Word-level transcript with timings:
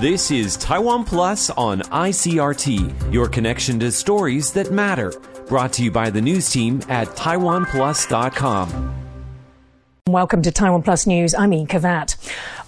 This 0.00 0.30
is 0.30 0.56
Taiwan 0.56 1.04
Plus 1.04 1.50
on 1.50 1.80
ICRT, 1.80 3.12
your 3.12 3.28
connection 3.28 3.78
to 3.80 3.92
stories 3.92 4.50
that 4.54 4.72
matter. 4.72 5.12
Brought 5.46 5.74
to 5.74 5.84
you 5.84 5.90
by 5.90 6.08
the 6.08 6.22
news 6.22 6.48
team 6.48 6.80
at 6.88 7.06
TaiwanPlus.com. 7.08 8.94
Welcome 10.06 10.40
to 10.40 10.50
Taiwan 10.50 10.82
Plus 10.84 11.06
News. 11.06 11.34
I'm 11.34 11.52
Yin 11.52 11.66
Kavat. 11.66 12.16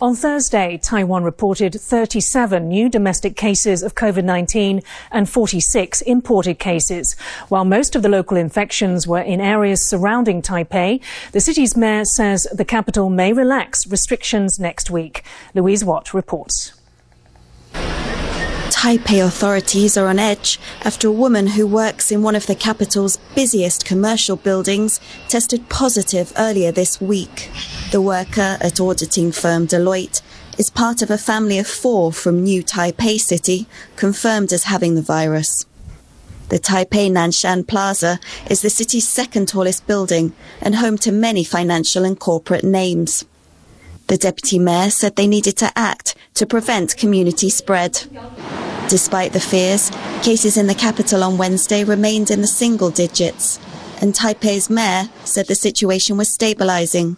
On 0.03 0.15
Thursday, 0.15 0.77
Taiwan 0.77 1.25
reported 1.25 1.73
37 1.73 2.69
new 2.69 2.91
domestic 2.91 3.35
cases 3.35 3.83
of 3.83 3.95
COVID-19 3.95 4.85
and 5.11 5.27
46 5.27 6.03
imported 6.03 6.59
cases. 6.59 7.15
While 7.49 7.65
most 7.65 7.97
of 7.97 8.03
the 8.03 8.11
local 8.11 8.37
infections 8.37 9.07
were 9.07 9.23
in 9.23 9.41
areas 9.41 9.81
surrounding 9.89 10.43
Taipei, 10.43 11.03
the 11.33 11.41
city's 11.41 11.79
mayor 11.79 12.05
says 12.05 12.47
the 12.53 12.67
capital 12.67 13.09
may 13.09 13.33
relax 13.33 13.87
restrictions 13.87 14.61
next 14.61 14.91
week. 14.91 15.25
Louise 15.55 15.83
Watt 15.83 16.13
reports. 16.13 16.75
Taipei 18.83 19.25
authorities 19.25 19.97
are 19.97 20.09
on 20.09 20.19
edge 20.19 20.59
after 20.85 21.07
a 21.07 21.13
woman 21.13 21.47
who 21.47 21.69
works 21.69 22.11
in 22.11 22.21
one 22.21 22.35
of 22.35 22.49
the 22.49 22.55
capital's 22.57 23.17
busiest 23.33 23.85
commercial 23.85 24.35
buildings 24.35 24.99
tested 25.29 25.69
positive 25.69 26.33
earlier 26.37 26.73
this 26.73 27.01
week. 27.01 27.49
The 27.93 28.01
worker 28.01 28.59
at 28.61 28.81
auditing 28.81 29.31
firm 29.31 29.69
Deloitte 29.69 30.21
is 30.59 30.69
part 30.69 31.01
of 31.01 31.13
a 31.13 31.17
family 31.17 31.61
of 31.61 31.69
four 31.69 32.13
from 32.13 32.43
New 32.43 32.65
Taipei 32.65 33.21
City, 33.21 33.69
confirmed 33.95 34.53
as 34.53 34.65
having 34.65 34.97
the 34.97 35.01
virus. 35.01 35.65
The 36.49 36.59
Taipei 36.59 37.09
Nanshan 37.09 37.69
Plaza 37.69 38.19
is 38.51 38.63
the 38.63 38.69
city's 38.69 39.07
second 39.07 39.47
tallest 39.47 39.87
building 39.87 40.33
and 40.61 40.75
home 40.75 40.99
to 40.99 41.13
many 41.13 41.45
financial 41.45 42.05
and 42.05 42.19
corporate 42.19 42.65
names. 42.65 43.25
The 44.09 44.17
deputy 44.17 44.59
mayor 44.59 44.91
said 44.91 45.15
they 45.15 45.29
needed 45.29 45.57
to 45.59 45.71
act 45.79 46.17
to 46.35 46.47
prevent 46.47 46.97
community 46.97 47.49
spread. 47.49 48.09
Despite 48.93 49.33
the 49.33 49.41
fears, 49.41 49.91
cases 50.23 50.59
in 50.59 50.67
the 50.67 50.75
capital 50.75 51.25
on 51.25 51.39
Wednesday 51.39 51.83
remained 51.83 52.31
in 52.31 52.43
the 52.43 52.47
single 52.47 52.91
digits, 52.91 53.59
and 54.03 54.13
Taipei's 54.13 54.69
mayor 54.69 55.09
said 55.25 55.47
the 55.47 55.55
situation 55.55 56.19
was 56.19 56.29
stabilizing. 56.29 57.17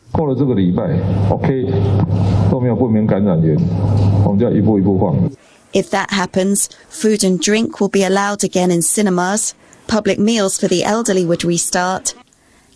If 5.72 5.90
that 5.90 6.10
happens, 6.12 6.68
food 6.88 7.24
and 7.24 7.40
drink 7.40 7.80
will 7.80 7.88
be 7.88 8.04
allowed 8.04 8.44
again 8.44 8.70
in 8.70 8.80
cinemas, 8.80 9.56
public 9.88 10.20
meals 10.20 10.60
for 10.60 10.68
the 10.68 10.84
elderly 10.84 11.27
would 11.27 11.42
restart, 11.42 12.14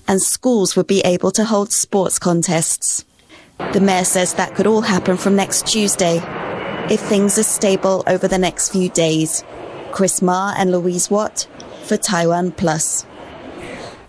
and 0.08 0.20
schools 0.20 0.74
would 0.74 0.88
be 0.88 1.02
able 1.02 1.30
to 1.30 1.44
hold 1.44 1.70
sports 1.70 2.18
contests. 2.18 3.04
The 3.72 3.80
mayor 3.80 4.02
says 4.02 4.34
that 4.34 4.56
could 4.56 4.66
all 4.66 4.80
happen 4.80 5.16
from 5.16 5.36
next 5.36 5.68
Tuesday 5.68 6.20
if 6.90 7.00
things 7.00 7.38
are 7.38 7.42
stable 7.42 8.02
over 8.06 8.26
the 8.26 8.38
next 8.38 8.70
few 8.70 8.88
days. 8.88 9.44
Chris 9.92 10.22
Ma 10.22 10.54
and 10.56 10.72
Louise 10.72 11.10
Watt 11.10 11.46
for 11.84 11.96
Taiwan 11.96 12.52
Plus. 12.52 13.04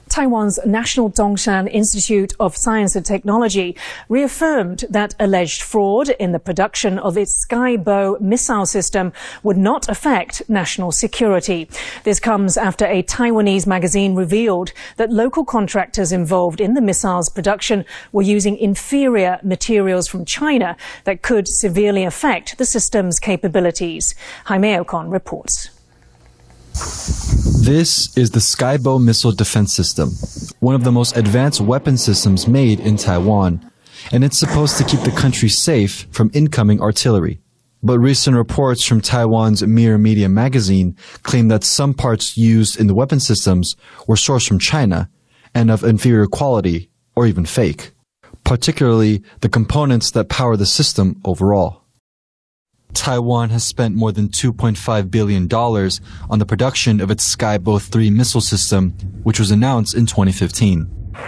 Taiwan's 0.09 0.59
National 0.65 1.11
Chung-Shan 1.11 1.67
Institute 1.67 2.33
of 2.39 2.57
Science 2.57 2.95
and 2.95 3.05
Technology 3.05 3.75
reaffirmed 4.09 4.85
that 4.89 5.15
alleged 5.19 5.61
fraud 5.61 6.09
in 6.19 6.31
the 6.31 6.39
production 6.39 6.97
of 6.99 7.17
its 7.17 7.45
Skybow 7.45 8.19
missile 8.19 8.65
system 8.65 9.13
would 9.43 9.57
not 9.57 9.87
affect 9.87 10.41
national 10.49 10.91
security. 10.91 11.69
This 12.03 12.19
comes 12.19 12.57
after 12.57 12.85
a 12.85 13.03
Taiwanese 13.03 13.67
magazine 13.67 14.15
revealed 14.15 14.73
that 14.97 15.11
local 15.11 15.45
contractors 15.45 16.11
involved 16.11 16.59
in 16.59 16.73
the 16.73 16.81
missile's 16.81 17.29
production 17.29 17.85
were 18.11 18.21
using 18.21 18.57
inferior 18.57 19.39
materials 19.43 20.07
from 20.07 20.25
China 20.25 20.75
that 21.03 21.21
could 21.21 21.47
severely 21.47 22.03
affect 22.03 22.57
the 22.57 22.65
system's 22.65 23.19
capabilities. 23.19 24.15
Jaime 24.45 24.73
Ocon 24.73 25.11
reports. 25.11 25.69
This 27.69 28.17
is 28.17 28.31
the 28.31 28.39
Skybow 28.39 28.99
missile 28.99 29.31
defense 29.31 29.75
system, 29.75 30.09
one 30.59 30.73
of 30.73 30.83
the 30.83 30.91
most 30.91 31.15
advanced 31.15 31.61
weapon 31.61 31.99
systems 31.99 32.47
made 32.47 32.79
in 32.79 32.97
Taiwan, 32.97 33.71
and 34.11 34.23
it's 34.23 34.39
supposed 34.39 34.79
to 34.79 34.83
keep 34.83 35.01
the 35.01 35.11
country 35.11 35.49
safe 35.49 36.07
from 36.09 36.31
incoming 36.33 36.81
artillery. 36.81 37.39
But 37.83 37.99
recent 37.99 38.35
reports 38.35 38.83
from 38.83 39.01
Taiwan's 39.01 39.61
Mirror 39.61 39.99
Media 39.99 40.27
magazine 40.27 40.97
claim 41.21 41.49
that 41.49 41.63
some 41.63 41.93
parts 41.93 42.35
used 42.35 42.79
in 42.79 42.87
the 42.87 42.95
weapon 42.95 43.19
systems 43.19 43.75
were 44.07 44.15
sourced 44.15 44.47
from 44.47 44.57
China 44.57 45.07
and 45.53 45.69
of 45.69 45.83
inferior 45.83 46.25
quality 46.25 46.89
or 47.15 47.27
even 47.27 47.45
fake, 47.45 47.91
particularly 48.43 49.21
the 49.41 49.49
components 49.49 50.09
that 50.09 50.27
power 50.27 50.57
the 50.57 50.65
system 50.65 51.21
overall. 51.23 51.83
Taiwan 52.93 53.49
has 53.49 53.63
spent 53.63 53.95
more 53.95 54.11
than 54.11 54.29
$2.5 54.29 55.11
billion 55.11 55.47
on 55.51 56.39
the 56.39 56.45
production 56.45 56.99
of 57.01 57.11
its 57.11 57.35
Skybow 57.35 57.81
3 57.81 58.09
missile 58.09 58.41
system, 58.41 58.91
which 59.23 59.39
was 59.39 59.51
announced 59.51 59.95
in 59.95 60.05
2015. 60.05 60.85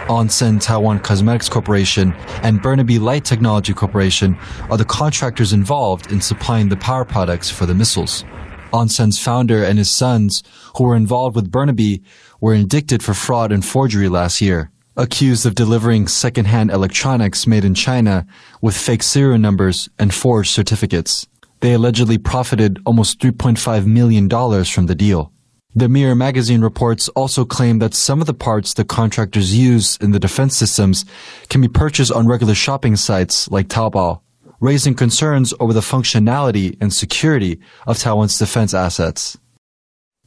Onsen 0.08 0.60
Taiwan 0.60 0.98
Cosmetics 1.00 1.48
Corporation 1.48 2.12
and 2.42 2.62
Burnaby 2.62 2.98
Light 2.98 3.24
Technology 3.24 3.72
Corporation 3.72 4.36
are 4.70 4.76
the 4.76 4.84
contractors 4.84 5.52
involved 5.52 6.10
in 6.10 6.20
supplying 6.20 6.68
the 6.68 6.76
power 6.76 7.04
products 7.04 7.50
for 7.50 7.66
the 7.66 7.74
missiles. 7.74 8.24
Onsen's 8.72 9.18
founder 9.18 9.62
and 9.62 9.78
his 9.78 9.90
sons, 9.90 10.42
who 10.76 10.84
were 10.84 10.96
involved 10.96 11.36
with 11.36 11.50
Burnaby, 11.50 12.02
were 12.40 12.54
indicted 12.54 13.02
for 13.02 13.14
fraud 13.14 13.52
and 13.52 13.64
forgery 13.64 14.08
last 14.08 14.40
year, 14.40 14.70
accused 14.96 15.44
of 15.46 15.54
delivering 15.54 16.08
second-hand 16.08 16.70
electronics 16.70 17.46
made 17.46 17.64
in 17.64 17.74
China 17.74 18.26
with 18.60 18.76
fake 18.76 19.02
serial 19.02 19.38
numbers 19.38 19.88
and 19.98 20.14
forged 20.14 20.50
certificates. 20.50 21.28
They 21.62 21.74
allegedly 21.74 22.18
profited 22.18 22.80
almost 22.84 23.20
$3.5 23.20 23.86
million 23.86 24.28
from 24.64 24.86
the 24.86 24.96
deal. 24.96 25.32
The 25.76 25.88
Mirror 25.88 26.16
magazine 26.16 26.60
reports 26.60 27.08
also 27.10 27.44
claim 27.44 27.78
that 27.78 27.94
some 27.94 28.20
of 28.20 28.26
the 28.26 28.34
parts 28.34 28.74
the 28.74 28.84
contractors 28.84 29.56
use 29.56 29.96
in 29.98 30.10
the 30.10 30.18
defense 30.18 30.56
systems 30.56 31.04
can 31.48 31.60
be 31.60 31.68
purchased 31.68 32.10
on 32.10 32.26
regular 32.26 32.56
shopping 32.56 32.96
sites 32.96 33.48
like 33.48 33.68
Taobao, 33.68 34.20
raising 34.58 34.94
concerns 34.94 35.54
over 35.60 35.72
the 35.72 35.80
functionality 35.80 36.76
and 36.80 36.92
security 36.92 37.60
of 37.86 37.96
Taiwan's 37.96 38.36
defense 38.36 38.74
assets. 38.74 39.38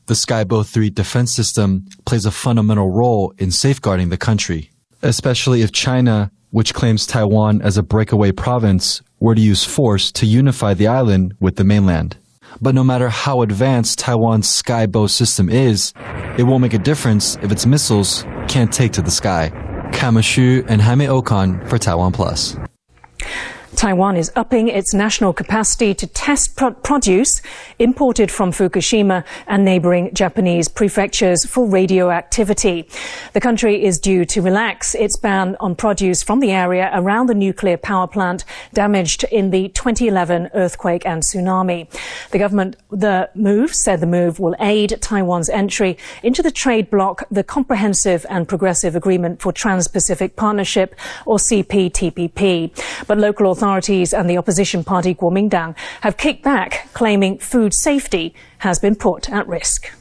The 0.06 0.14
Skybow 0.14 0.66
3 0.66 0.90
defense 0.90 1.34
system 1.34 1.86
plays 2.06 2.26
a 2.26 2.32
fundamental 2.32 2.92
role 2.92 3.34
in 3.38 3.52
safeguarding 3.52 4.08
the 4.08 4.18
country, 4.18 4.72
especially 5.02 5.64
if 5.64 5.74
China, 5.74 6.32
which 6.56 6.74
claims 6.74 7.06
Taiwan 7.06 7.62
as 7.62 7.78
a 7.78 7.84
breakaway 7.84 8.32
province, 8.32 9.02
were 9.20 9.36
to 9.36 9.42
use 9.42 9.66
force 9.66 10.10
to 10.10 10.26
unify 10.26 10.74
the 10.74 10.88
island 10.88 11.36
with 11.42 11.58
the 11.58 11.66
mainland. 11.66 12.16
But 12.62 12.74
no 12.74 12.82
matter 12.82 13.10
how 13.10 13.42
advanced 13.42 14.00
Taiwan's 14.00 14.50
sky 14.50 14.86
bow 14.86 15.08
system 15.08 15.50
is, 15.50 15.92
it 16.38 16.44
won't 16.44 16.62
make 16.62 16.74
a 16.74 16.78
difference 16.80 17.36
if 17.42 17.52
its 17.52 17.66
missiles 17.66 18.24
can't 18.48 18.72
take 18.72 18.94
to 18.94 19.02
the 19.02 19.12
sky. 19.12 19.52
Kamashu 19.92 20.66
and 20.70 20.82
Jaime 20.82 21.08
Ocon 21.08 21.68
for 21.68 21.78
Taiwan 21.78 22.14
Plus. 22.14 22.56
Taiwan 23.76 24.16
is 24.16 24.32
upping 24.36 24.70
its 24.70 24.94
national 24.94 25.34
capacity 25.34 25.94
to 25.94 26.08
test 26.08 26.56
pro- 26.56 26.72
produce 26.72 27.42
imported 27.78 28.32
from 28.32 28.52
Fukushima 28.52 29.26
and 29.48 29.66
neighboring 29.66 30.14
Japanese 30.14 30.70
prefectures 30.70 31.46
for 31.46 31.68
radioactivity. 31.68 32.88
The 33.34 33.42
country 33.42 33.84
is 33.84 34.00
due 34.00 34.24
to 34.26 34.42
relax 34.42 34.96
its 34.96 35.18
ban 35.18 35.58
on 35.60 35.76
produce 35.76 36.24
from 36.24 36.40
the 36.40 36.52
area 36.52 36.90
around 36.94 37.28
the 37.28 37.34
nuclear 37.34 37.76
power 37.76 38.08
plant 38.08 38.46
damaged 38.74 39.26
in 39.26 39.50
the 39.50 39.68
2011 39.70 40.52
earthquake 40.54 41.06
and 41.06 41.22
tsunami. 41.22 41.90
The 42.32 42.40
government, 42.40 42.78
the 42.90 43.30
move 43.36 43.76
said 43.76 44.00
the 44.00 44.08
move 44.08 44.40
will 44.40 44.56
aid 44.60 44.98
Taiwan's 45.02 45.50
entry 45.50 45.98
into 46.24 46.42
the 46.42 46.52
trade 46.52 46.90
bloc, 46.90 47.24
the 47.30 47.44
Comprehensive 47.44 48.26
and 48.30 48.48
Progressive 48.48 48.96
Agreement 48.96 49.42
for 49.42 49.52
Trans-Pacific 49.52 50.38
Partnership, 50.38 50.96
or 51.26 51.38
CPTPP. 51.38 52.72
But 53.06 53.18
local 53.18 53.52
authorities 53.52 53.65
authorities 53.66 54.14
and 54.14 54.30
the 54.30 54.38
opposition 54.38 54.84
party 54.84 55.16
Kuomintang 55.16 55.76
have 56.02 56.18
kicked 56.18 56.44
back, 56.44 56.88
claiming 56.94 57.40
food 57.40 57.74
safety 57.74 58.36
has 58.60 58.78
been 58.78 58.96
put 58.96 59.28
at 59.32 59.48
risk. 59.48 59.92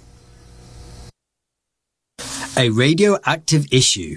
A 2.58 2.68
radioactive 2.68 3.66
issue. 3.72 4.16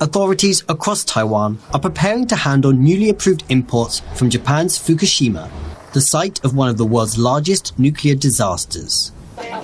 Authorities 0.00 0.64
across 0.70 1.04
Taiwan 1.04 1.58
are 1.74 1.80
preparing 1.80 2.26
to 2.28 2.36
handle 2.36 2.72
newly 2.72 3.10
approved 3.10 3.44
imports 3.50 4.00
from 4.14 4.30
Japan's 4.30 4.78
Fukushima, 4.78 5.50
the 5.92 6.00
site 6.00 6.42
of 6.42 6.56
one 6.56 6.70
of 6.70 6.78
the 6.78 6.86
world's 6.86 7.18
largest 7.18 7.78
nuclear 7.78 8.14
disasters. 8.14 9.12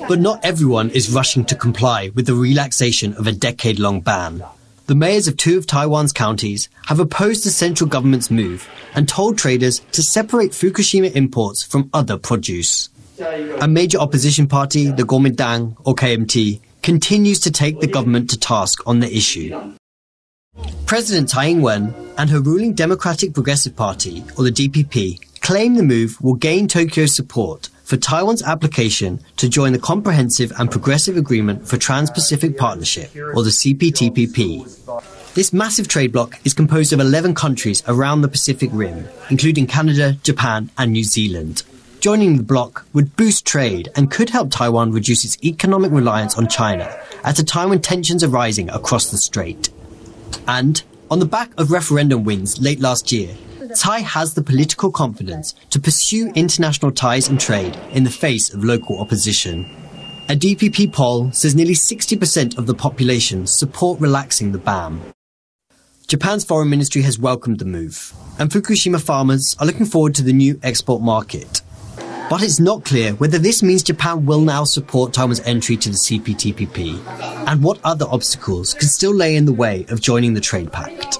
But 0.06 0.20
not 0.20 0.44
everyone 0.44 0.90
is 0.90 1.10
rushing 1.10 1.46
to 1.46 1.56
comply 1.56 2.10
with 2.14 2.26
the 2.26 2.34
relaxation 2.34 3.14
of 3.14 3.26
a 3.26 3.32
decade 3.32 3.78
long 3.78 4.02
ban. 4.02 4.44
The 4.86 4.94
mayors 4.94 5.28
of 5.28 5.38
two 5.38 5.56
of 5.56 5.66
Taiwan's 5.66 6.12
counties 6.12 6.68
have 6.86 7.00
opposed 7.00 7.44
the 7.44 7.50
central 7.50 7.88
government's 7.88 8.30
move 8.30 8.68
and 8.94 9.08
told 9.08 9.38
traders 9.38 9.80
to 9.92 10.02
separate 10.02 10.50
Fukushima 10.50 11.10
imports 11.14 11.62
from 11.62 11.88
other 11.94 12.18
produce. 12.18 12.90
A 13.60 13.66
major 13.66 13.96
opposition 13.96 14.46
party, 14.46 14.90
the 14.90 15.04
Kuomintang 15.04 15.74
or 15.86 15.94
KMT, 15.94 16.60
continues 16.82 17.40
to 17.40 17.50
take 17.50 17.80
the 17.80 17.86
government 17.86 18.28
to 18.30 18.38
task 18.38 18.86
on 18.86 19.00
the 19.00 19.16
issue. 19.16 19.74
President 20.84 21.30
Tsai 21.30 21.46
Ing-wen 21.46 21.94
and 22.18 22.28
her 22.28 22.40
ruling 22.40 22.74
Democratic 22.74 23.32
Progressive 23.32 23.74
Party, 23.74 24.22
or 24.36 24.44
the 24.44 24.52
DPP, 24.52 25.40
claim 25.40 25.76
the 25.76 25.82
move 25.82 26.20
will 26.20 26.34
gain 26.34 26.68
Tokyo's 26.68 27.14
support 27.14 27.70
for 27.94 28.00
Taiwan's 28.00 28.42
application 28.42 29.20
to 29.36 29.48
join 29.48 29.72
the 29.72 29.78
Comprehensive 29.78 30.50
and 30.58 30.68
Progressive 30.68 31.16
Agreement 31.16 31.64
for 31.64 31.76
Trans-Pacific 31.76 32.58
Partnership, 32.58 33.14
or 33.14 33.44
the 33.44 33.50
CPTPP. 33.50 35.34
This 35.34 35.52
massive 35.52 35.86
trade 35.86 36.10
bloc 36.10 36.40
is 36.44 36.54
composed 36.54 36.92
of 36.92 36.98
11 36.98 37.36
countries 37.36 37.84
around 37.86 38.22
the 38.22 38.28
Pacific 38.28 38.68
Rim, 38.72 39.06
including 39.30 39.68
Canada, 39.68 40.14
Japan, 40.24 40.70
and 40.76 40.90
New 40.90 41.04
Zealand. 41.04 41.62
Joining 42.00 42.36
the 42.36 42.42
bloc 42.42 42.84
would 42.92 43.14
boost 43.14 43.46
trade 43.46 43.88
and 43.94 44.10
could 44.10 44.30
help 44.30 44.50
Taiwan 44.50 44.90
reduce 44.90 45.24
its 45.24 45.38
economic 45.44 45.92
reliance 45.92 46.36
on 46.36 46.48
China 46.48 46.92
at 47.22 47.38
a 47.38 47.44
time 47.44 47.68
when 47.68 47.80
tensions 47.80 48.24
are 48.24 48.28
rising 48.28 48.68
across 48.70 49.12
the 49.12 49.18
strait. 49.18 49.70
And, 50.48 50.82
on 51.12 51.20
the 51.20 51.26
back 51.26 51.52
of 51.56 51.70
referendum 51.70 52.24
wins 52.24 52.60
late 52.60 52.80
last 52.80 53.12
year, 53.12 53.36
Tsai 53.74 54.00
has 54.00 54.34
the 54.34 54.42
political 54.42 54.90
confidence 54.90 55.54
to 55.70 55.80
pursue 55.80 56.30
international 56.34 56.92
ties 56.92 57.28
and 57.28 57.40
trade 57.40 57.76
in 57.92 58.04
the 58.04 58.10
face 58.10 58.52
of 58.54 58.64
local 58.64 59.00
opposition. 59.00 59.64
A 60.28 60.36
DPP 60.36 60.92
poll 60.92 61.32
says 61.32 61.54
nearly 61.54 61.74
60% 61.74 62.56
of 62.56 62.66
the 62.66 62.74
population 62.74 63.46
support 63.46 64.00
relaxing 64.00 64.52
the 64.52 64.58
ban. 64.58 65.00
Japan's 66.06 66.44
foreign 66.44 66.70
ministry 66.70 67.02
has 67.02 67.18
welcomed 67.18 67.58
the 67.58 67.64
move, 67.64 68.14
and 68.38 68.50
Fukushima 68.50 69.02
farmers 69.02 69.56
are 69.58 69.66
looking 69.66 69.86
forward 69.86 70.14
to 70.14 70.22
the 70.22 70.32
new 70.32 70.58
export 70.62 71.02
market. 71.02 71.60
But 72.30 72.42
it's 72.42 72.60
not 72.60 72.84
clear 72.84 73.12
whether 73.14 73.38
this 73.38 73.62
means 73.62 73.82
Japan 73.82 74.24
will 74.24 74.40
now 74.40 74.64
support 74.64 75.12
Taiwan's 75.12 75.40
entry 75.40 75.76
to 75.78 75.90
the 75.90 75.96
CPTPP, 75.96 77.04
and 77.48 77.62
what 77.62 77.80
other 77.84 78.06
obstacles 78.08 78.72
could 78.72 78.88
still 78.88 79.14
lay 79.14 79.34
in 79.34 79.46
the 79.46 79.52
way 79.52 79.84
of 79.88 80.00
joining 80.00 80.34
the 80.34 80.40
trade 80.40 80.70
pact. 80.70 81.18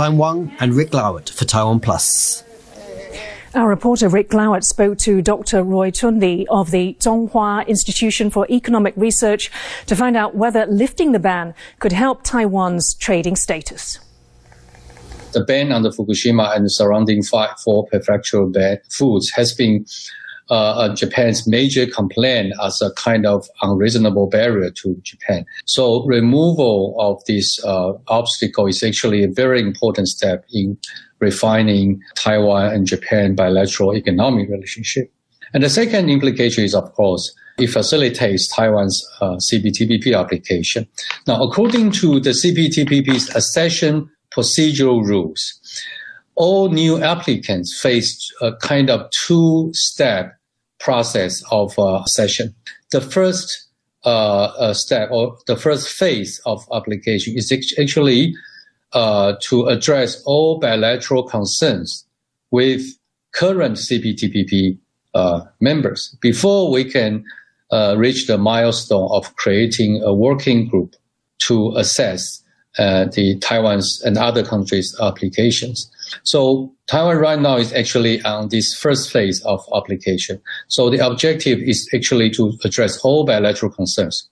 Klein 0.00 0.16
Wang 0.16 0.50
and 0.60 0.72
Rick 0.72 0.94
Lowett 0.94 1.28
for 1.28 1.44
Taiwan 1.44 1.78
Plus. 1.78 2.42
Our 3.54 3.68
reporter 3.68 4.08
Rick 4.08 4.32
Lowett 4.32 4.64
spoke 4.64 4.96
to 5.00 5.20
Dr. 5.20 5.62
Roy 5.62 5.90
Chun 5.90 6.20
Lee 6.20 6.46
of 6.48 6.70
the 6.70 6.94
Chung-Hua 6.94 7.64
Institution 7.68 8.30
for 8.30 8.46
Economic 8.48 8.94
Research 8.96 9.50
to 9.84 9.94
find 9.94 10.16
out 10.16 10.34
whether 10.34 10.64
lifting 10.64 11.12
the 11.12 11.18
ban 11.18 11.52
could 11.80 11.92
help 11.92 12.22
Taiwan's 12.22 12.94
trading 12.94 13.36
status 13.36 13.98
the 15.32 15.44
ban 15.44 15.70
on 15.70 15.82
the 15.82 15.90
Fukushima 15.90 16.56
and 16.56 16.64
the 16.64 16.70
surrounding 16.70 17.22
five, 17.22 17.50
four 17.62 17.86
prefectural 17.86 18.78
foods 18.90 19.30
has 19.32 19.52
been 19.52 19.84
uh, 20.50 20.54
uh, 20.54 20.94
Japan's 20.94 21.46
major 21.46 21.86
complaint 21.86 22.52
as 22.62 22.82
a 22.82 22.90
kind 22.94 23.26
of 23.26 23.46
unreasonable 23.62 24.28
barrier 24.28 24.70
to 24.70 24.96
Japan. 25.02 25.46
So 25.64 26.04
removal 26.06 26.96
of 26.98 27.22
this 27.26 27.62
uh, 27.64 27.92
obstacle 28.08 28.66
is 28.66 28.82
actually 28.82 29.24
a 29.24 29.28
very 29.28 29.60
important 29.60 30.08
step 30.08 30.44
in 30.52 30.76
refining 31.20 32.00
Taiwan 32.16 32.72
and 32.72 32.86
Japan 32.86 33.34
bilateral 33.34 33.94
economic 33.94 34.48
relationship. 34.48 35.12
And 35.52 35.62
the 35.62 35.70
second 35.70 36.10
implication 36.10 36.64
is, 36.64 36.74
of 36.74 36.92
course, 36.92 37.34
it 37.58 37.68
facilitates 37.68 38.48
Taiwan's 38.48 39.06
uh, 39.20 39.36
CPTPP 39.36 40.18
application. 40.18 40.86
Now, 41.26 41.42
according 41.42 41.90
to 41.92 42.20
the 42.20 42.30
CPTPP's 42.30 43.34
accession 43.34 44.08
procedural 44.30 45.04
rules. 45.04 45.60
All 46.36 46.70
new 46.70 47.02
applicants 47.02 47.78
face 47.78 48.32
a 48.40 48.54
kind 48.56 48.88
of 48.88 49.10
two-step 49.10 50.36
process 50.80 51.42
of 51.50 51.78
uh, 51.78 52.04
session. 52.06 52.54
The 52.90 53.00
first 53.00 53.68
uh, 54.04 54.44
uh, 54.58 54.74
step 54.74 55.10
or 55.12 55.36
the 55.46 55.56
first 55.56 55.88
phase 55.88 56.40
of 56.46 56.66
application 56.72 57.36
is 57.36 57.52
actually 57.78 58.34
to 58.92 59.66
address 59.68 60.20
all 60.24 60.58
bilateral 60.58 61.22
concerns 61.22 62.04
with 62.50 62.82
current 63.32 63.76
CPTPP 63.76 64.78
members 65.60 66.16
before 66.20 66.72
we 66.72 66.84
can 66.84 67.24
reach 67.96 68.26
the 68.26 68.38
milestone 68.38 69.08
of 69.12 69.36
creating 69.36 70.02
a 70.02 70.12
working 70.12 70.66
group 70.66 70.96
to 71.38 71.72
assess 71.76 72.42
uh, 72.78 73.06
the 73.06 73.38
Taiwan's 73.40 74.00
and 74.04 74.16
other 74.16 74.44
countries' 74.44 74.94
applications. 75.00 75.90
So 76.22 76.72
Taiwan 76.86 77.16
right 77.16 77.38
now 77.38 77.56
is 77.56 77.72
actually 77.72 78.22
on 78.22 78.48
this 78.48 78.74
first 78.74 79.10
phase 79.10 79.42
of 79.44 79.60
application. 79.74 80.40
So 80.68 80.90
the 80.90 81.04
objective 81.04 81.58
is 81.58 81.88
actually 81.94 82.30
to 82.30 82.52
address 82.64 82.98
all 82.98 83.24
bilateral 83.24 83.72
concerns. 83.72 84.28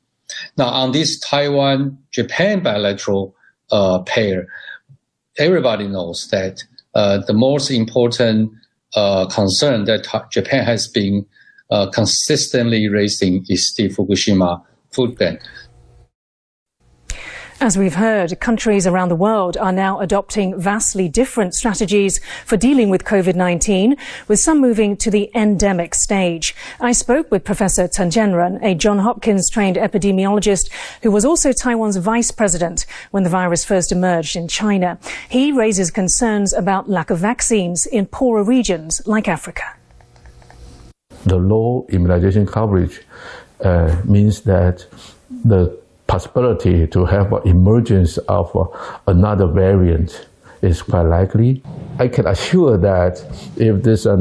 Now 0.56 0.69
on 0.69 0.93
this 0.93 1.19
Taiwan-Japan 1.20 2.62
bilateral 2.62 3.35
uh, 3.70 4.00
pair, 4.02 4.46
everybody 5.38 5.88
knows 5.88 6.29
that 6.31 6.62
uh, 6.94 7.19
the 7.26 7.32
most 7.32 7.70
important 7.70 8.52
uh, 8.94 9.26
concern 9.26 9.85
that 9.85 10.06
Japan 10.31 10.64
has 10.64 10.88
been 10.88 11.26
uh, 11.70 11.90
consistently 11.90 12.88
raising 12.88 13.44
is 13.49 13.75
the 13.76 13.88
Fukushima 13.88 14.62
food 14.90 15.17
ban. 15.19 15.38
As 17.61 17.77
we've 17.77 17.97
heard, 17.97 18.39
countries 18.39 18.87
around 18.87 19.09
the 19.09 19.17
world 19.17 19.57
are 19.57 19.73
now 19.73 19.99
adopting 19.99 20.57
vastly 20.61 21.09
different 21.09 21.57
strategies 21.57 22.21
for 22.47 22.57
dealing 22.57 22.89
with 22.89 23.03
COVID-19, 23.03 23.99
with 24.29 24.39
some 24.39 24.61
moving 24.61 24.97
to 24.99 25.11
the 25.11 25.29
endemic 25.35 25.97
stage. 25.97 26.55
I 26.81 26.93
spoke 26.93 27.33
with 27.33 27.43
Professor 27.43 27.89
Chen 27.89 28.13
Chien-jen, 28.13 28.63
a 28.63 28.77
Johns 28.77 29.03
Hopkins 29.03 29.51
trained 29.51 29.75
epidemiologist 29.77 30.71
who 31.03 31.11
was 31.11 31.25
also 31.25 31.51
Taiwan's 31.51 31.97
vice 31.97 32.31
president 32.31 32.87
when 33.11 33.25
the 33.25 33.29
virus 33.29 33.65
first 33.65 33.91
emerged 33.91 34.37
in 34.37 34.47
China. 34.47 34.97
He 35.29 35.51
raises 35.51 35.91
concerns 35.91 36.53
about 36.53 36.89
lack 36.89 37.11
of 37.11 37.19
vaccines 37.19 37.87
in 37.87 38.07
poorer 38.07 38.45
regions 38.45 39.03
like 39.05 39.27
Africa. 39.27 39.65
The 41.25 41.39
low 41.39 41.87
immunization 41.89 42.47
coverage 42.47 43.01
uh, 43.65 44.01
means 44.05 44.43
that 44.43 44.87
the 45.45 45.77
possibility 46.09 46.87
to 46.89 47.05
have 47.05 47.33
an 47.33 47.47
emergence 47.47 48.19
of 48.29 48.51
another 49.07 49.47
variant 49.47 50.27
is 50.63 50.83
quite 50.83 51.03
likely. 51.03 51.63
I 51.99 52.09
can 52.09 52.27
assure 52.27 52.77
that 52.79 53.23
if 53.57 53.83
there's 53.85 54.07
a 54.07 54.17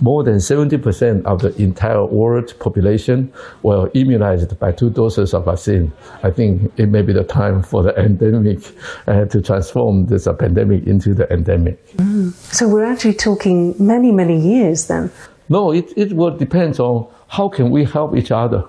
more 0.00 0.22
than 0.22 0.36
70% 0.36 1.24
of 1.24 1.40
the 1.40 1.54
entire 1.62 2.04
world 2.04 2.52
population 2.58 3.32
were 3.62 3.90
immunized 3.94 4.58
by 4.58 4.72
two 4.72 4.90
doses 4.90 5.32
of 5.32 5.46
vaccine. 5.46 5.92
I 6.22 6.30
think 6.30 6.72
it 6.76 6.86
may 6.86 7.00
be 7.00 7.12
the 7.12 7.24
time 7.24 7.62
for 7.62 7.82
the 7.82 7.98
endemic 8.04 8.58
uh, 9.06 9.24
to 9.26 9.40
transform 9.40 10.06
this 10.06 10.26
uh, 10.26 10.34
pandemic 10.34 10.86
into 10.86 11.14
the 11.14 11.32
endemic. 11.32 11.86
Mm. 11.96 12.32
So 12.52 12.68
we're 12.68 12.84
actually 12.84 13.14
talking 13.14 13.74
many, 13.78 14.12
many 14.12 14.38
years 14.38 14.88
then? 14.88 15.10
No, 15.48 15.72
it, 15.72 15.92
it 15.96 16.12
will 16.12 16.36
depend 16.36 16.80
on 16.80 17.10
how 17.28 17.48
can 17.48 17.70
we 17.70 17.84
help 17.84 18.16
each 18.16 18.30
other. 18.30 18.64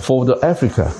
For 0.00 0.24
the 0.24 0.38
Africa, 0.44 0.92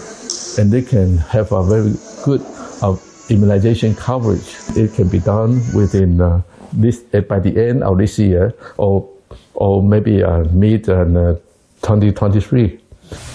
and 0.61 0.71
they 0.71 0.83
can 0.83 1.17
have 1.17 1.53
a 1.53 1.63
very 1.65 1.95
good 2.23 2.43
uh, 2.83 2.95
immunization 3.31 3.95
coverage. 3.95 4.55
It 4.77 4.93
can 4.95 5.09
be 5.09 5.19
done 5.19 5.63
within 5.75 6.21
uh, 6.21 6.43
this 6.73 7.03
uh, 7.15 7.21
by 7.23 7.41
the 7.41 7.57
end 7.69 7.83
of 7.83 7.97
this 7.97 8.19
year, 8.19 8.55
or 8.77 9.09
or 9.55 9.83
maybe 9.83 10.23
uh, 10.23 10.45
mid 10.53 10.89
uh, 10.89 11.35
2023. 11.83 12.79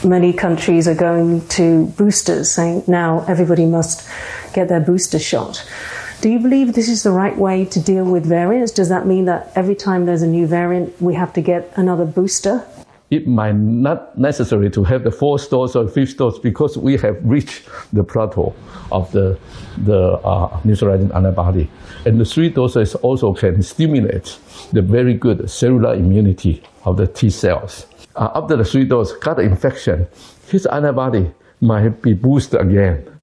Many 0.06 0.34
countries 0.34 0.88
are 0.88 0.96
going 0.96 1.46
to 1.50 1.88
boosters, 1.98 2.52
saying 2.52 2.84
now 2.88 3.26
everybody 3.28 3.66
must 3.66 4.08
get 4.54 4.70
their 4.70 4.80
booster 4.80 5.20
shot. 5.20 5.68
Do 6.22 6.30
you 6.30 6.40
believe 6.40 6.74
this 6.74 6.88
is 6.88 7.04
the 7.04 7.12
right 7.12 7.38
way 7.38 7.66
to 7.66 7.80
deal 7.80 8.06
with 8.06 8.26
variants? 8.26 8.72
Does 8.72 8.90
that 8.90 9.06
mean 9.06 9.26
that 9.26 9.52
every 9.56 9.76
time 9.76 10.06
there's 10.06 10.22
a 10.22 10.28
new 10.28 10.48
variant, 10.48 11.02
we 11.02 11.16
have 11.16 11.34
to 11.34 11.42
get 11.42 11.74
another 11.76 12.06
booster? 12.06 12.64
It 13.12 13.28
might 13.28 13.56
not 13.56 14.18
necessary 14.18 14.70
to 14.72 14.84
have 14.84 15.04
the 15.04 15.12
four 15.12 15.38
dose 15.38 15.76
or 15.76 15.88
fifth 15.88 16.18
dose 16.18 16.40
because 16.40 16.78
we 16.78 16.98
have 16.98 17.18
reached 17.24 17.64
the 17.94 18.04
plateau 18.04 18.54
of 18.92 19.12
the, 19.12 19.38
the 19.84 20.14
uh, 20.24 20.60
neutralizing 20.64 21.12
antibody. 21.12 21.70
And 22.06 22.20
the 22.20 22.26
three 22.26 22.50
doses 22.50 22.96
also 22.96 23.34
can 23.34 23.62
stimulate 23.62 24.38
the 24.74 24.82
very 24.82 25.14
good 25.14 25.50
cellular 25.50 25.94
immunity 25.94 26.64
of 26.84 26.98
the 26.98 27.08
T 27.08 27.30
cells. 27.30 27.86
Uh, 28.16 28.32
after 28.36 28.56
the 28.56 28.66
three 28.66 28.86
dose 28.86 29.14
got 29.14 29.40
infection, 29.40 30.08
his 30.48 30.66
antibody 30.66 31.32
might 31.62 32.02
be 32.02 32.14
boosted 32.14 32.62
again. 32.62 33.15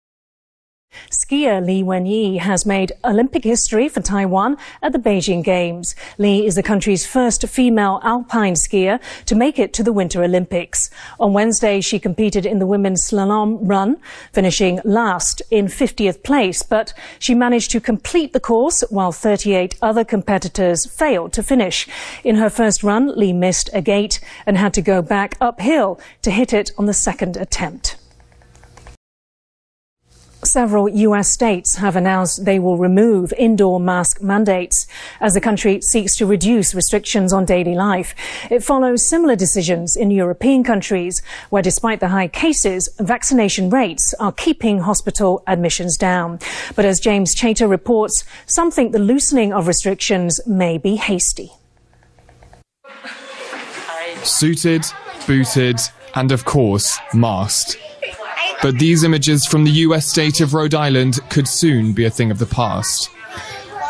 Skier 1.11 1.64
Li 1.64 1.82
Wenyi 1.82 2.38
has 2.38 2.66
made 2.66 2.92
Olympic 3.04 3.44
history 3.44 3.88
for 3.88 4.00
Taiwan 4.00 4.56
at 4.82 4.92
the 4.92 4.99
Beijing 4.99 5.42
Games. 5.42 5.94
Li 6.18 6.46
is 6.46 6.54
the 6.54 6.62
country's 6.62 7.06
first 7.06 7.46
female 7.49 8.00
alpine 8.02 8.54
skier 8.54 9.00
to 9.26 9.34
make 9.34 9.58
it 9.58 9.72
to 9.75 9.82
the 9.82 9.92
Winter 9.92 10.22
Olympics. 10.22 10.90
On 11.20 11.32
Wednesday, 11.32 11.80
she 11.80 11.99
competed 11.99 12.44
in 12.46 12.58
the 12.58 12.66
women's 12.66 13.02
slalom 13.02 13.58
run, 13.62 13.99
finishing 14.32 14.80
last 14.84 15.42
in 15.50 15.66
50th 15.66 16.22
place, 16.22 16.62
but 16.62 16.92
she 17.18 17.34
managed 17.34 17.70
to 17.70 17.80
complete 17.80 18.32
the 18.32 18.40
course 18.40 18.82
while 18.90 19.12
38 19.12 19.76
other 19.82 20.04
competitors 20.04 20.87
failed 20.87 21.32
to 21.32 21.42
finish. 21.42 21.88
In 22.25 22.37
her 22.37 22.50
first 22.50 22.82
run, 22.82 23.08
Li 23.16 23.32
missed 23.32 23.70
a 23.72 23.80
gate 23.80 24.20
and 24.46 24.56
had 24.56 24.75
to 24.75 24.82
go 24.82 25.02
back 25.02 25.37
uphill 25.40 26.00
to 26.22 26.30
hit 26.30 26.52
it 26.52 26.72
on 26.76 26.87
the 26.87 26.94
second 26.94 27.37
attempt. 27.37 27.96
Several 30.44 30.88
US 30.88 31.28
states 31.28 31.76
have 31.76 31.94
announced 31.94 32.44
they 32.44 32.58
will 32.58 32.76
remove 32.76 33.32
indoor 33.38 33.78
mask 33.78 34.20
mandates 34.20 34.88
as 35.20 35.34
the 35.34 35.40
country 35.40 35.80
seeks 35.80 36.16
to 36.16 36.26
reduce 36.26 36.75
restrictions 36.75 37.32
on 37.32 37.44
daily 37.44 37.76
life. 37.76 38.12
It 38.50 38.64
follows 38.64 39.06
similar 39.06 39.37
decisions 39.37 39.94
in 39.94 40.11
European 40.11 40.64
countries 40.64 41.22
where 41.50 41.62
despite 41.62 42.00
the 42.00 42.08
high 42.08 42.26
cases, 42.26 42.88
vaccination 42.99 43.70
rates 43.70 44.14
are 44.18 44.32
keeping 44.32 44.80
hospital 44.80 45.44
admissions 45.46 45.96
down. 45.96 46.40
But 46.75 46.87
as 46.87 46.99
James 46.99 47.37
Chater 47.37 47.68
reports, 47.68 48.25
some 48.46 48.72
think 48.72 48.90
the 48.90 48.99
loosening 48.99 49.52
of 49.52 49.68
restrictions 49.68 50.40
may 50.44 50.76
be 50.76 50.96
hasty. 50.96 51.52
Suited, 54.25 54.84
booted, 55.25 55.78
and 56.16 56.32
of 56.32 56.44
course, 56.44 56.99
masked. 57.14 57.78
But 58.62 58.78
these 58.78 59.02
images 59.02 59.45
from 59.45 59.64
the 59.64 59.71
US 59.71 60.07
state 60.07 60.40
of 60.40 60.54
Rhode 60.54 60.75
Island 60.75 61.19
could 61.31 61.49
soon 61.49 61.92
be 61.92 62.04
a 62.04 62.11
thing 62.11 62.31
of 62.31 62.38
the 62.38 62.47
past. 62.47 63.11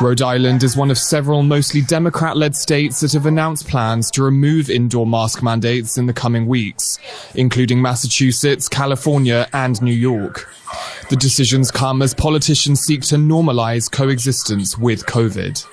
Rhode 0.00 0.22
Island 0.22 0.62
is 0.62 0.76
one 0.76 0.90
of 0.90 0.98
several 0.98 1.42
mostly 1.42 1.82
Democrat 1.82 2.36
led 2.36 2.56
states 2.56 3.00
that 3.00 3.12
have 3.12 3.26
announced 3.26 3.68
plans 3.68 4.10
to 4.12 4.22
remove 4.22 4.70
indoor 4.70 5.06
mask 5.06 5.42
mandates 5.42 5.98
in 5.98 6.06
the 6.06 6.12
coming 6.12 6.46
weeks, 6.46 6.98
including 7.34 7.82
Massachusetts, 7.82 8.68
California, 8.68 9.46
and 9.52 9.80
New 9.82 9.94
York. 9.94 10.52
The 11.10 11.16
decisions 11.16 11.70
come 11.70 12.00
as 12.00 12.14
politicians 12.14 12.80
seek 12.80 13.02
to 13.02 13.16
normalize 13.16 13.92
coexistence 13.92 14.78
with 14.78 15.04
COVID. 15.04 15.64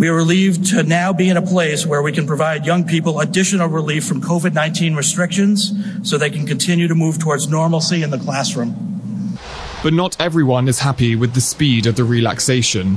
We 0.00 0.08
are 0.08 0.14
relieved 0.14 0.68
to 0.68 0.82
now 0.82 1.12
be 1.12 1.28
in 1.28 1.36
a 1.36 1.42
place 1.42 1.84
where 1.84 2.00
we 2.00 2.10
can 2.10 2.26
provide 2.26 2.64
young 2.64 2.86
people 2.86 3.20
additional 3.20 3.68
relief 3.68 4.06
from 4.06 4.22
COVID 4.22 4.54
19 4.54 4.94
restrictions 4.94 5.74
so 6.08 6.16
they 6.16 6.30
can 6.30 6.46
continue 6.46 6.88
to 6.88 6.94
move 6.94 7.18
towards 7.18 7.50
normalcy 7.50 8.02
in 8.02 8.08
the 8.08 8.16
classroom. 8.16 9.36
But 9.82 9.92
not 9.92 10.18
everyone 10.18 10.68
is 10.68 10.78
happy 10.78 11.16
with 11.16 11.34
the 11.34 11.42
speed 11.42 11.86
of 11.86 11.96
the 11.96 12.04
relaxation. 12.04 12.96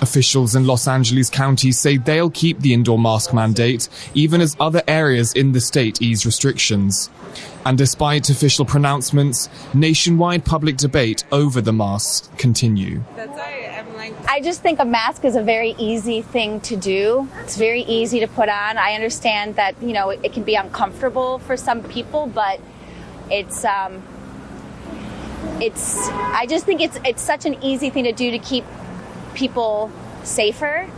Officials 0.00 0.56
in 0.56 0.66
Los 0.66 0.88
Angeles 0.88 1.30
County 1.30 1.70
say 1.70 1.98
they'll 1.98 2.30
keep 2.30 2.58
the 2.58 2.74
indoor 2.74 2.98
mask 2.98 3.32
mandate 3.32 3.88
even 4.14 4.40
as 4.40 4.56
other 4.58 4.82
areas 4.88 5.32
in 5.34 5.52
the 5.52 5.60
state 5.60 6.02
ease 6.02 6.26
restrictions. 6.26 7.10
And 7.64 7.78
despite 7.78 8.28
official 8.28 8.64
pronouncements, 8.64 9.48
nationwide 9.72 10.44
public 10.44 10.78
debate 10.78 11.22
over 11.30 11.60
the 11.60 11.72
masks 11.72 12.28
continue. 12.38 13.04
I 14.28 14.40
just 14.40 14.62
think 14.62 14.78
a 14.78 14.84
mask 14.84 15.24
is 15.24 15.36
a 15.36 15.42
very 15.42 15.74
easy 15.78 16.22
thing 16.22 16.60
to 16.62 16.76
do. 16.76 17.28
It's 17.40 17.56
very 17.56 17.82
easy 17.82 18.20
to 18.20 18.28
put 18.28 18.48
on. 18.48 18.78
I 18.78 18.94
understand 18.94 19.56
that, 19.56 19.74
you 19.82 19.92
know, 19.92 20.10
it 20.10 20.32
can 20.32 20.44
be 20.44 20.54
uncomfortable 20.54 21.38
for 21.40 21.56
some 21.56 21.82
people, 21.82 22.26
but 22.26 22.60
it's 23.30 23.64
um 23.64 24.02
it's 25.60 26.08
I 26.08 26.46
just 26.46 26.64
think 26.64 26.80
it's 26.80 26.98
it's 27.04 27.22
such 27.22 27.44
an 27.44 27.62
easy 27.62 27.90
thing 27.90 28.04
to 28.04 28.12
do 28.12 28.30
to 28.30 28.38
keep 28.38 28.64
people 29.34 29.90
safer. 30.22 30.88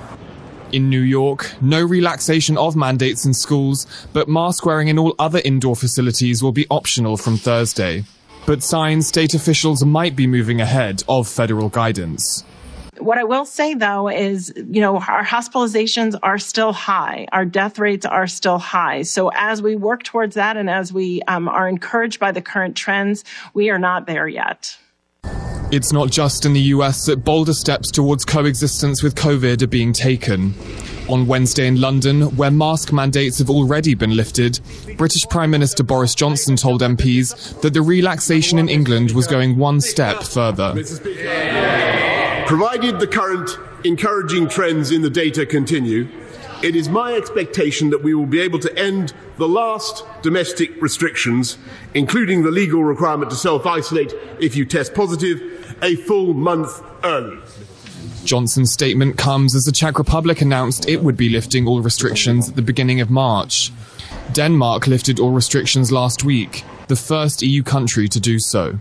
In 0.71 0.88
New 0.88 1.00
York, 1.00 1.54
no 1.61 1.85
relaxation 1.85 2.57
of 2.57 2.75
mandates 2.75 3.26
in 3.26 3.35
schools, 3.35 3.87
but 4.14 4.26
mask 4.28 4.64
wearing 4.64 4.88
in 4.88 4.99
all 4.99 5.14
other 5.19 5.40
indoor 5.45 5.76
facilities 5.76 6.42
will 6.42 6.52
be 6.52 6.66
optional 6.71 7.16
from 7.19 7.37
Thursday. 7.37 8.04
But 8.47 8.62
signs 8.62 9.07
state 9.07 9.35
officials 9.35 9.85
might 9.85 10.16
be 10.16 10.26
moving 10.26 10.61
ahead 10.61 11.04
of 11.09 11.28
federal 11.28 11.69
guidance. 11.69 12.42
What 13.03 13.19
I 13.19 13.25
will 13.25 13.45
say 13.45 13.75
though 13.75 14.09
is, 14.09 14.53
you 14.57 14.81
know, 14.81 14.97
our 14.97 15.25
hospitalizations 15.25 16.17
are 16.23 16.39
still 16.39 16.73
high. 16.73 17.27
Our 17.33 17.45
death 17.45 17.81
rates 17.81 18.07
are 18.07 18.29
still 18.29 18.59
high. 18.59 19.03
So 19.03 19.33
as 19.35 19.61
we 19.61 19.75
work 19.75 20.05
towards 20.05 20.37
that 20.37 20.57
and 20.57 20.71
as 20.71 20.93
we 20.93 21.21
um, 21.23 21.49
are 21.49 21.69
encouraged 21.69 22.21
by 22.21 22.31
the 22.31 22.41
current 22.41 22.77
trends, 22.77 23.25
we 23.55 23.71
are 23.71 23.79
not 23.79 24.07
there 24.07 24.29
yet. 24.29 24.77
It's 25.73 25.93
not 25.93 26.11
just 26.11 26.47
in 26.47 26.53
the 26.53 26.61
US 26.61 27.07
that 27.07 27.25
bolder 27.25 27.55
steps 27.55 27.91
towards 27.91 28.25
coexistence 28.25 29.03
with 29.03 29.17
COVID 29.17 29.63
are 29.63 29.67
being 29.67 29.93
taken. 29.93 30.55
On 31.09 31.27
Wednesday 31.27 31.67
in 31.67 31.81
London, 31.81 32.37
where 32.37 32.53
mask 32.53 32.93
mandates 32.93 33.39
have 33.39 33.51
already 33.51 33.95
been 33.95 34.15
lifted, 34.15 34.61
British 34.97 35.27
Prime 35.29 35.51
Minister 35.51 35.83
Boris 35.83 36.15
Johnson 36.15 36.55
told 36.55 36.83
MPs 36.83 37.61
that 37.63 37.75
the 37.75 37.83
relaxation 37.83 38.61
in 38.61 38.69
England 38.69 39.11
was 39.11 39.27
going 39.27 39.59
one 39.59 39.81
step 39.81 40.23
further. 40.23 40.73
Provided 42.47 43.01
the 43.01 43.07
current 43.07 43.51
encouraging 43.85 44.49
trends 44.49 44.91
in 44.91 45.03
the 45.03 45.11
data 45.11 45.47
continue, 45.47 46.09
it 46.63 46.77
is 46.77 46.89
my 46.89 47.15
expectation 47.15 47.91
that 47.91 48.03
we 48.03 48.15
will 48.15 48.27
be 48.27 48.41
able 48.41 48.59
to 48.61 48.79
end 48.79 49.13
the 49.37 49.49
last 49.49 50.05
domestic 50.23 50.81
restrictions, 50.81 51.59
including 51.95 52.43
the 52.43 52.51
legal 52.51 52.85
requirement 52.85 53.31
to 53.31 53.37
self 53.37 53.67
isolate 53.67 54.15
if 54.39 54.55
you 54.55 54.65
test 54.65 54.95
positive, 54.95 55.41
a 55.83 55.97
full 55.97 56.35
month 56.35 56.83
early. 57.03 57.39
Johnson's 58.25 58.73
statement 58.73 59.17
comes 59.17 59.55
as 59.55 59.65
the 59.65 59.73
Czech 59.73 59.99
Republic 59.99 60.41
announced 60.41 60.89
it 60.89 61.03
would 61.03 61.17
be 61.17 61.29
lifting 61.29 61.67
all 61.67 61.81
restrictions 61.81 62.49
at 62.49 62.57
the 62.57 62.63
beginning 62.63 63.01
of 63.01 63.11
March. 63.11 63.73
Denmark 64.33 64.87
lifted 64.87 65.19
all 65.19 65.33
restrictions 65.33 65.91
last 65.91 66.23
week, 66.23 66.65
the 66.87 66.97
first 66.97 67.43
EU 67.43 67.63
country 67.63 68.09
to 68.09 68.21
do 68.21 68.39
so. 68.39 68.79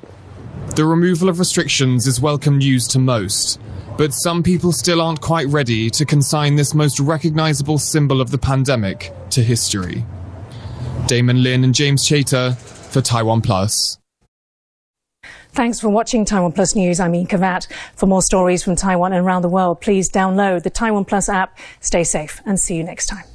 The 0.75 0.85
removal 0.85 1.29
of 1.29 1.39
restrictions 1.39 2.07
is 2.07 2.21
welcome 2.21 2.57
news 2.57 2.87
to 2.89 2.99
most, 2.99 3.59
but 3.97 4.13
some 4.13 4.41
people 4.41 4.71
still 4.71 5.01
aren't 5.01 5.21
quite 5.21 5.47
ready 5.47 5.89
to 5.89 6.05
consign 6.05 6.55
this 6.55 6.73
most 6.73 6.99
recognizable 6.99 7.77
symbol 7.77 8.21
of 8.21 8.31
the 8.31 8.37
pandemic 8.37 9.13
to 9.31 9.43
history. 9.43 10.05
Damon 11.07 11.43
Lin 11.43 11.63
and 11.63 11.75
James 11.75 12.05
Chater 12.05 12.51
for 12.53 13.01
Taiwan 13.01 13.41
Plus. 13.41 13.97
Thanks 15.53 15.81
for 15.81 15.89
watching 15.89 16.23
Taiwan 16.23 16.53
Plus 16.53 16.75
News. 16.75 17.01
I'm 17.01 17.11
Inka 17.11 17.37
Vat. 17.37 17.67
For 17.95 18.05
more 18.05 18.21
stories 18.21 18.63
from 18.63 18.77
Taiwan 18.77 19.11
and 19.11 19.25
around 19.25 19.41
the 19.41 19.49
world, 19.49 19.81
please 19.81 20.09
download 20.09 20.63
the 20.63 20.69
Taiwan 20.69 21.03
Plus 21.03 21.27
app. 21.27 21.57
Stay 21.81 22.05
safe 22.05 22.41
and 22.45 22.57
see 22.57 22.75
you 22.75 22.83
next 22.83 23.07
time. 23.07 23.25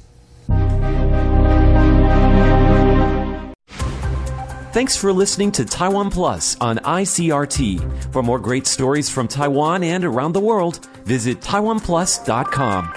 Thanks 4.73 4.95
for 4.95 5.11
listening 5.11 5.51
to 5.53 5.65
Taiwan 5.65 6.11
Plus 6.11 6.55
on 6.61 6.77
ICRT. 6.77 8.13
For 8.13 8.21
more 8.21 8.37
great 8.39 8.67
stories 8.67 9.09
from 9.09 9.27
Taiwan 9.27 9.83
and 9.83 10.03
around 10.05 10.33
the 10.33 10.39
world, 10.39 10.85
visit 11.05 11.39
taiwanplus.com. 11.41 12.93